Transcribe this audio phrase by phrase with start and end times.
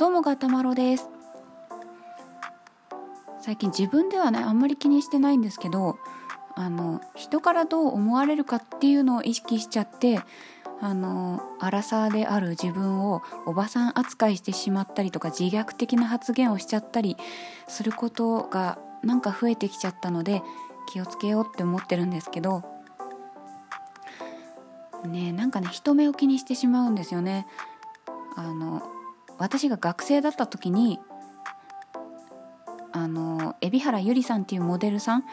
[0.00, 1.10] どうもガタマロです
[3.38, 5.98] 最近自分ではねあんまり気にしてないんですけど
[6.56, 10.22] あの人からどう思われるかっていうのを意識しちゃって
[10.80, 17.18] あのアラサーである自分をおばさん扱いしてしまったりとか自虐的な発言をしちゃったり
[17.68, 20.40] することがなんか増えてきちゃったので
[20.90, 22.64] 気をつけようって思ってるんですけど
[25.04, 27.46] ねなんかね人目を気にしてしまうんですよね。
[28.34, 28.82] あの
[29.40, 31.00] 私が学生だった時に
[32.92, 35.24] あの海老原ゆりさんっていうモデルさん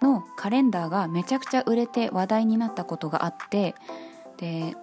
[0.00, 3.74] のカレンダーがめちゃくちゃ売れて話題になったことがあって
[4.38, 4.74] で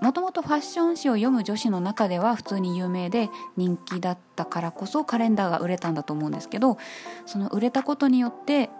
[0.00, 6.78] もともとファッション誌を読む女子の中では普通に有名で人気だったからこそカレンダーが売れたんだと思うんですけど
[7.26, 8.70] その売れたことによって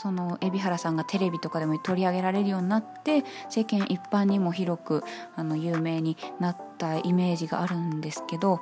[0.00, 5.04] その海老原さんがテレビとかでも取り上げられるようになって世間一般にも広く
[5.36, 8.60] あの有名になったイメージがあるんですけど、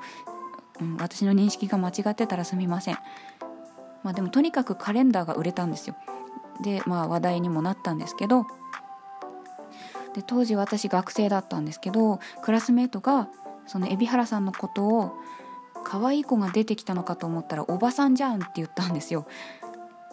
[0.80, 2.98] うん、私の認識が間違ってたらすみません、
[4.02, 5.96] まあ、でもとにかくカレンダーが売れたんですよ。
[6.62, 8.44] でまあ話題にもなったんですけど
[10.14, 13.28] で当時私学生だったんですけどクラスメートが
[13.66, 15.12] その海老原さんのことを
[15.84, 19.26] 可愛い子が出てきたのかと思ったらおばさんじゃんって言ったんですよ。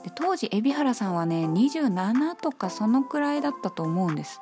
[0.07, 4.39] で当時海老原さんはね27とかそのくらいだったと思うんです。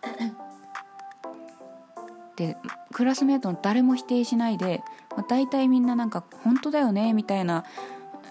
[2.36, 2.56] で
[2.90, 7.64] クラスメートの誰も否定しないで、まあ、大体みんななんか「本当だよね」みたいな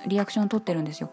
[0.07, 1.11] リアクションを取ってるんですよ。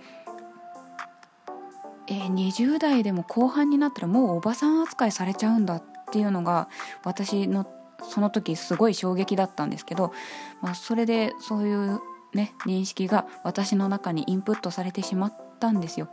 [2.07, 6.69] えー、20代でも後半になったらもうおばさん扱いされちゃうんだっていうのが
[7.05, 7.67] 私の
[8.03, 10.15] その時すごい衝撃だったんですけど、
[10.63, 12.01] まあ、それでそういう
[12.37, 16.09] ね認識が私の中にインプットされてしまったんですよ。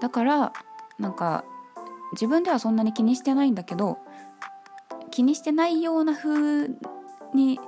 [0.00, 0.52] だから
[0.98, 1.44] なんか
[2.12, 3.98] 自分ではそんなに気にしてないんだけど
[5.10, 6.68] 気にしてないような風
[7.34, 7.58] に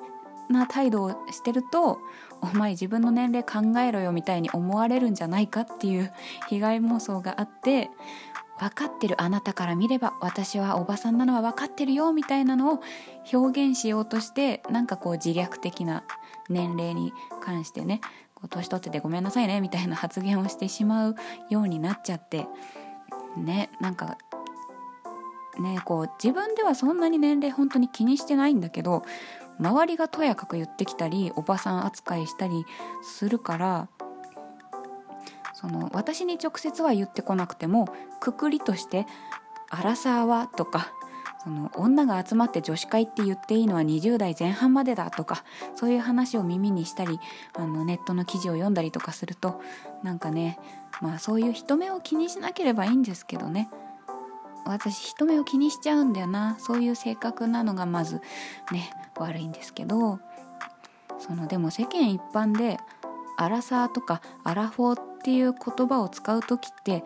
[0.48, 1.98] な態度をしてると
[2.40, 6.12] お前自分の年齢考えろよみたいに思われるんじゃないかっていう
[6.48, 7.90] 被害妄想があって
[8.62, 12.80] 分かってるあなたから見れば私はおばさんなのは分かってるよみたいなのを
[13.32, 16.04] 表現しようとしてなんかこう自虐的な
[16.48, 18.00] 年齢に関してね
[18.36, 21.16] こう年取っててごめんなさいねみたいな発言をしてしまう
[21.50, 22.46] ようになっちゃって
[23.36, 24.16] ねなんか
[25.58, 29.02] ねこう自分ではそんなに年齢本当に気にしてないんだけど
[29.58, 32.64] 周りがとやかく言ってきたりおばさん扱いしたり
[33.02, 33.88] するから
[35.62, 37.88] その私に直接は言ってこなくても
[38.20, 39.06] くくりとして
[39.70, 40.92] 「アラサーは」とか
[41.42, 47.18] その女が集まって女子会って言っていいのは20代前半までだとかそういう話を耳にしたり
[47.54, 49.60] あのネットの記事を読んだりとかすると
[50.02, 50.58] なんかね
[51.00, 53.70] まあそういう人目を気にしなければいいんですけどね。
[54.64, 56.56] 私人目を気にしちゃうんだよな。
[56.60, 58.20] そういう性格なのがまず
[58.70, 60.20] ね悪いんですけど。
[61.18, 62.78] そのでも世間一般で
[63.36, 67.04] アラサーとかアラフォーっていう言葉を使う時って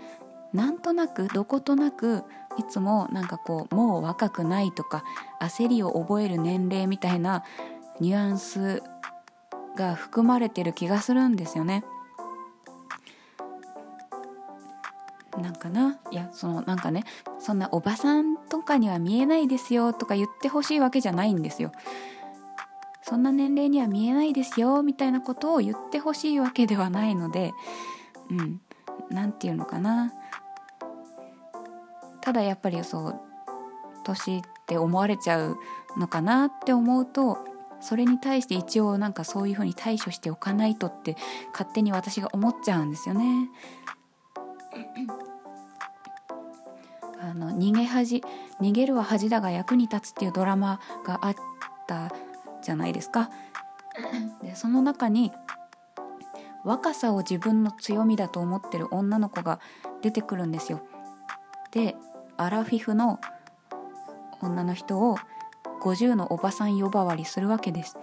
[0.54, 2.24] なんとなくどことなく
[2.56, 5.04] いつもなんかこうもう若くないとか
[5.42, 7.44] 焦りを覚える年齢みたいな
[8.00, 8.82] ニュアンス
[9.76, 11.84] が含まれてる気がするんですよね。
[15.38, 15.98] なんかな？
[16.10, 17.04] いやそのなんかね
[17.38, 21.72] そんなおばさんとかには見えないですよとか言ってほしいわけじゃないんですよ
[23.02, 27.52] そんな年齢には見えないですよみたいなことを言ってほしいわけではないので
[28.30, 28.60] うん
[29.10, 30.12] 何て言うのかな
[32.20, 33.20] ただやっぱりそう
[34.04, 35.56] 年って思われちゃう
[35.96, 37.38] のかなって思うと
[37.80, 41.16] それに対して一応なんかそういうふうに対処しておかないとって
[41.52, 43.48] 勝手に私が思っちゃうんですよね。
[47.20, 48.22] あの逃げ恥
[48.60, 51.34] 逃げるは恥だが役に立つっていうドラマがあっ
[51.86, 52.12] た
[52.62, 53.30] じゃないですか。
[54.42, 55.32] でその中に
[56.66, 59.60] 若さを自分の強みだと思ってる女の子が
[60.02, 60.80] 出てくるんですよ。
[61.70, 61.94] で
[62.36, 63.20] アラフィフの
[64.42, 65.16] 女の人を
[65.80, 67.96] 50のおばさん呼ばわりするわけです。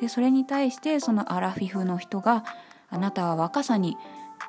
[0.00, 2.42] でそれに対してそのアラフィフの人が
[2.88, 3.98] 「あなたは若さに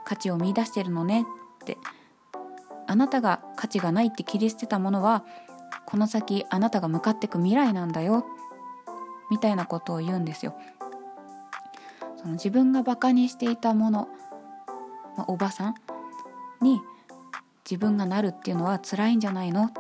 [0.05, 1.25] 価値を見いだしてるのね」
[1.61, 1.77] って
[2.87, 5.25] あなたが価値がないって切り捨てたものは
[5.85, 8.25] この先あなたが向かってく未来なんだよ
[9.29, 10.55] みたいなことを言うんですよ。
[12.17, 14.07] その自分がバカにしていたもの、
[15.15, 15.75] まあ、おばさん
[16.61, 16.81] に
[17.69, 19.71] 自分がなるっていうのは辛いんじゃないの？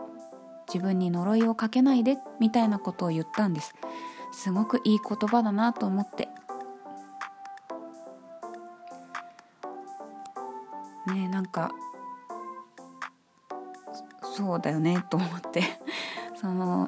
[0.67, 2.17] 自分に呪いをかけないで？
[2.39, 3.73] みたいなことを言ったんです。
[4.31, 6.29] すごくいい言葉だなと思って。
[11.07, 11.71] ねなんか
[14.35, 15.63] そうだよねと思って。
[16.35, 16.87] その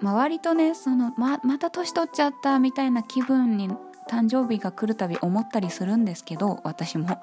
[0.00, 3.68] まあ、とねそのままた年取っちゃったみたいな気分に
[4.12, 7.22] 誕生日が来るたび思ったりするんですけど私も。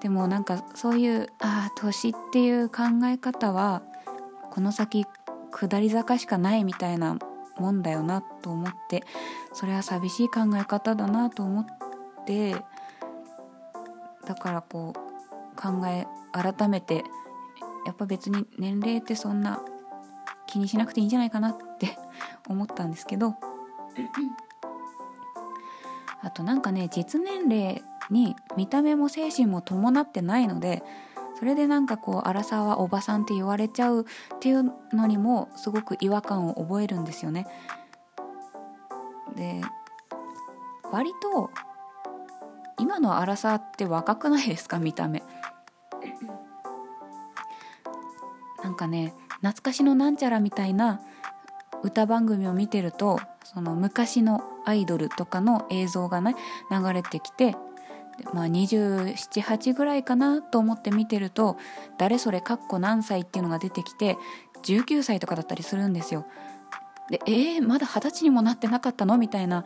[0.00, 3.82] でもなんかそういうああ年っていう考え方は
[4.50, 5.06] この先
[5.52, 7.18] 下り坂しかないみたいな
[7.56, 9.04] もんだよなと思って
[9.52, 11.66] それは寂しい考え方だなと思っ
[12.26, 12.56] て
[14.26, 17.04] だからこう考え改めて
[17.86, 19.62] やっぱ別に年齢ってそんな
[20.48, 21.96] 気にしなくていいんじゃないかなって
[22.48, 23.36] 思ったんですけど。
[26.22, 30.82] あとなんかね実年齢に見た目も精神も伴ってないので
[31.38, 34.04] それでなんかこう荒沢はおばさんって言われちゃうっ
[34.38, 37.46] ていうのにもすごく違和感を覚えるんですよね。
[39.34, 39.60] で
[40.92, 41.50] 割と
[42.78, 44.78] 今の荒沢って若くないですか？
[44.78, 45.22] 見た目。
[48.62, 51.00] なんかね懐かしのなんちゃらみたいな
[51.82, 53.18] 歌番組を見てると
[53.54, 56.36] その昔のアイドルとかの映像がね
[56.70, 57.56] 流れてきて
[58.32, 61.56] まあ278ぐらいかなと思って見てると
[61.98, 64.18] 「誰それかっこ何歳」っていうのが出てきて
[64.62, 66.26] 19歳とかだったりするんですよ。
[67.10, 69.64] でえー、まだ二十歳にもなってなかったのみたいな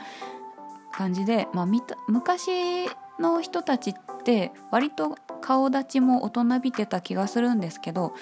[0.90, 2.88] 感じで、まあ、見た昔
[3.20, 3.94] の人たちっ
[4.24, 8.14] て割と顔立ちも大人びてた気がするんですけど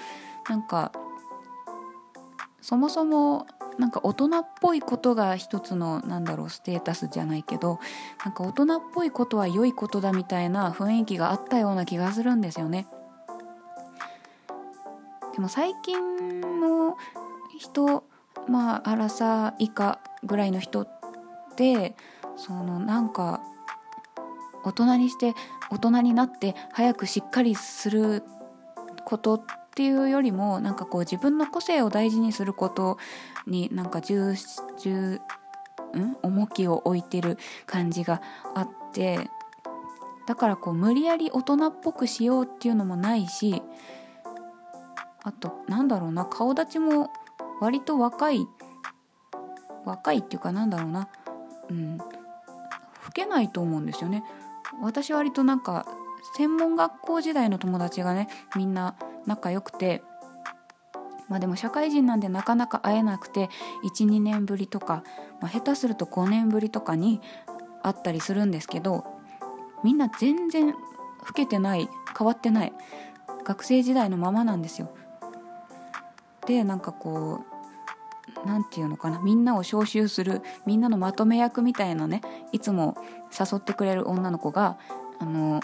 [0.48, 0.92] なんか
[2.60, 3.46] そもそも
[3.78, 7.80] なんか大人っぽいことが一つのなんだろうステータスじゃないけど
[8.24, 12.86] なんか大人っぽいことは良いことだみたいな雰囲気があったような気がするんですよね。
[15.34, 16.96] でも最近の
[17.58, 18.04] 人
[18.48, 20.88] まあ荒さ以下ぐらいの人っ
[21.56, 21.96] て
[22.36, 23.40] そのなんか
[24.64, 25.34] 大人にして
[25.70, 28.22] 大人になって早くしっかりする
[29.04, 32.96] ことってっていうよりもなんかこう自分の個性を大事にすること
[33.48, 34.34] になんか重
[34.78, 35.20] 重
[35.96, 36.16] ん？
[36.22, 38.22] 重きを置いてる感じが
[38.54, 39.28] あって
[40.26, 43.62] だからこう無理やり大人っぽくしようっていうのもないし
[45.24, 47.10] あとなんだろうな顔立ちも
[47.60, 48.46] 割と若い
[49.84, 51.08] 若いっていうかなんだろうな
[51.68, 51.98] うん。
[51.98, 52.04] 老
[53.12, 54.24] けないと思うんですよね。
[54.80, 55.84] 私割となんか
[56.36, 60.02] 専門学校時代の友達がねみんな仲良くて
[61.28, 63.48] まあでも社会人なんでなかなか会えなくて
[63.96, 65.02] 12年ぶりとか、
[65.40, 67.20] まあ、下手すると5年ぶりとかに
[67.82, 69.04] 会ったりするんですけど
[69.82, 70.76] みんな全然老
[71.34, 72.72] けてない変わってない
[73.44, 74.90] 学生時代のままなんですよ。
[76.46, 77.44] でなんかこ
[78.42, 82.22] う何て言うのかなみんなを招集するみんなのまとめ役みたいなね
[82.52, 82.96] いつも
[83.32, 84.78] 誘ってくれる女の子が
[85.18, 85.60] あの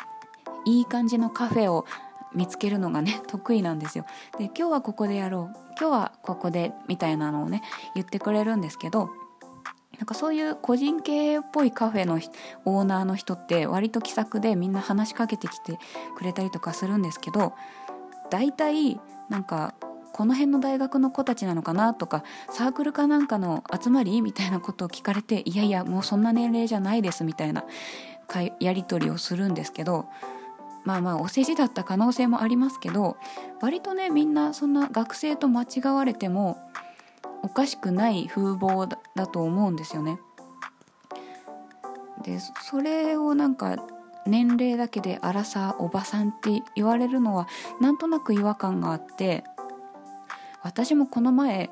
[0.65, 1.87] いい感じのカフェを
[2.35, 4.05] 見つけるのがね 得意なんですよ。
[4.39, 7.63] で今日はここでやろう今日はここでみたいなのをね
[7.95, 9.11] 言ってくれるんですけど
[9.99, 12.15] なんかそういう個人系っぽいカフェの
[12.65, 15.79] オーナーの人って割と気さくでみんな話しかけてきて
[16.17, 17.53] くれたりとかするんですけど
[18.31, 18.99] 大体
[19.29, 19.75] なんか
[20.13, 24.23] この辺の大学の子たちなのかなとかサークルかなんかの集まり？
[24.23, 27.65] みたいなことを聞かれていやいやもうそんな年齢じゃないですみたいな
[28.59, 30.07] やり取りをするんですけど
[30.85, 33.17] まあまあお世辞だった可能性もありますけど
[33.61, 36.59] 割とねみんなそんな学生と間違われても
[37.43, 40.19] おかしくない風貌だと思うんですよね。
[42.23, 43.77] でそれをなんか
[44.27, 47.49] 年齢だけで「あらさおばさん」って言われるのは
[47.81, 49.45] なんとなく違和感があって
[50.63, 51.71] 私もこの前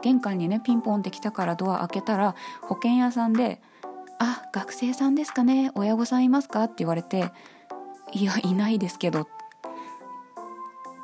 [0.00, 3.60] 玄関にねピンポンって来たからドア開けたら保険屋さんで
[4.18, 7.30] 「あ学生さんですかね親御さんいますか?」って言われて
[8.12, 9.26] いやいないですけど」っ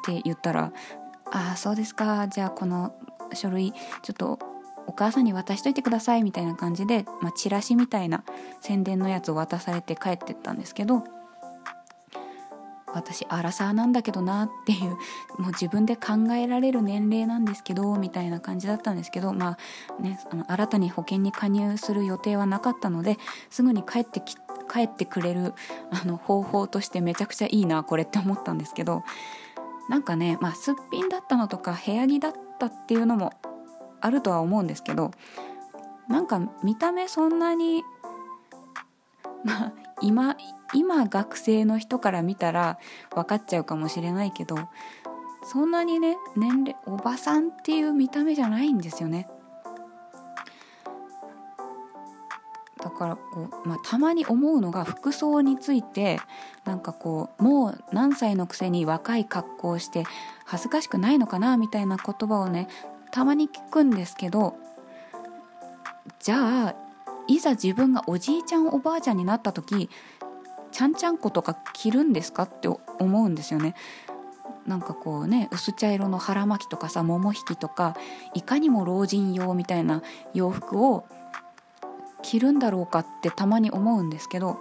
[0.04, 0.72] て言ったら
[1.32, 2.28] 「ああそうですか。
[2.28, 2.94] じゃあこの
[3.32, 4.38] 書類ちょっと
[4.86, 8.24] お母さんに渡しといてください」みたいな感じで、まあ、チラシみたいな
[8.60, 11.04] 宣伝のやつを渡されて帰ってったんですけど
[12.92, 14.90] 私アラサーなんだけどなっていう
[15.40, 19.56] もう自分で考えられる年齢なんですけどみたいな感じだったんですけどま
[19.98, 24.36] あねあの新たに保険に加入する予定はなかったのですぐに帰ってき
[24.70, 25.54] 帰ってくれる
[25.90, 29.02] あの方法としてめちゃくちゃいいなこれって思ったんですけど
[29.88, 33.32] なんかね、まあ、すっぴんだったのとか部屋着だったっていうのも
[34.00, 35.10] あるとは思うんですけど
[36.08, 37.84] なんか見た目そんなに
[39.44, 40.36] まあ今
[40.72, 42.78] 今学生の人から見たら
[43.14, 44.56] 分かっちゃうかもしれないけど
[45.42, 49.28] そんなにね年齢おばさんっていう見た目じゃないんですよね。
[53.00, 56.20] からこう、まあ、たまに思うのが服装について
[56.66, 60.04] なんかこうもう何歳のくせに若い格好をして
[60.44, 62.68] 恥ずかしくないのかなみたいな言葉をね
[63.10, 64.54] たまに聞くんですけど
[66.18, 66.74] じゃあ
[67.26, 69.88] いざ自分がおじいちゃんおばあちゃんになった時
[70.70, 73.74] ちゃんちゃんことか着るんですかって思うんですよね。
[74.66, 77.96] なんかこうね薄茶色の腹巻きとかさ桃引きとか
[78.34, 80.02] いかにも老人用みたいな
[80.34, 81.06] 洋服を
[82.22, 84.58] 着るんだろうかってたまに思うんですけど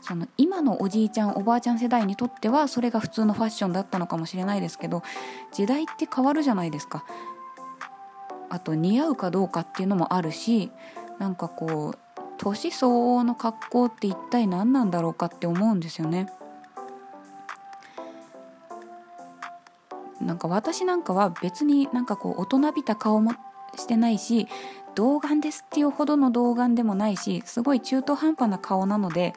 [0.00, 5.02] その今のおじいちゃんおばあちゃん世代にとってはそれが普通のファッションだったのかもしれないですけど
[5.52, 7.04] 時代って変わるじゃないですか。
[8.48, 10.70] あと似合うかどうかっていうのもあるし
[11.18, 11.98] なんかこう
[12.38, 16.28] 年相応の格好って一体何なんだろうかって思うんですよね。
[20.20, 23.32] なんか私なんかは別になんかこう大人びた顔も
[23.76, 24.48] してないし
[24.94, 29.34] 童顔ですっていうほどの童顔でもないしすごい中途半端な顔なので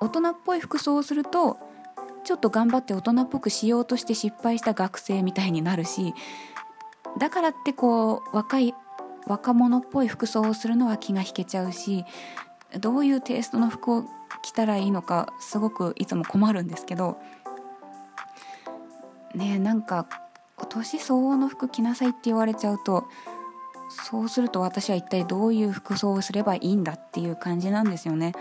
[0.00, 1.58] 大人っぽい服装をすると
[2.24, 6.14] ちょっと頑張って大人っぽくしようとして失敗した学生みたいになるし
[7.18, 8.74] だからってこう若い
[9.26, 12.04] 若者っぽい服装をするのは気が引けちゃうし
[12.80, 14.04] どういうテイストの服を
[14.42, 17.18] 着たらいいのかすごくいつも困るんですけど
[19.34, 20.06] ねなんか
[20.68, 23.04] 年相応の服着なさいって言われちゃうと
[23.88, 28.32] そうすると私は一体どういう服装をすればいいんだっていう感じなんですよね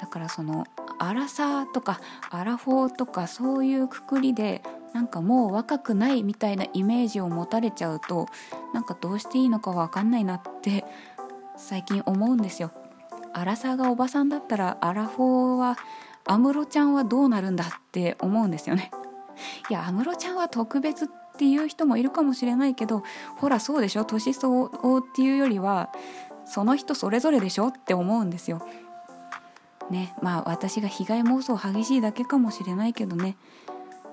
[0.00, 0.64] だからその
[0.98, 8.26] アラサーとかアラフォーとかそういうくくりでなんかもう若くないみたいなイメージを持たれちゃうと
[8.74, 10.84] なんかどうしていいのか分かんないなって
[11.56, 12.70] 最近思うんですよ。
[13.34, 15.76] アラサーがおばさんだったらアラフォーは
[16.24, 18.90] 安室ちゃんはどうなるんだって思うんですよね。
[19.70, 23.02] いや安室ちゃんは特別っていう人もいるかもしれないけど
[23.36, 24.04] ほらそうでしょ？
[24.04, 25.90] 年相応っていうよりは
[26.44, 27.68] その人それぞれでしょ？
[27.68, 28.66] って思うんですよ。
[29.90, 33.36] ねまあ私が被害妄想激しいだけかもしれないけどね。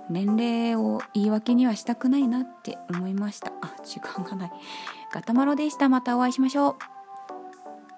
[0.08, 3.52] 年齢を言い訳にはしたくないなって思いました。
[3.62, 4.52] あ時間がない。
[5.12, 5.90] ガタマロでした。
[5.90, 6.95] またお会いしましょう。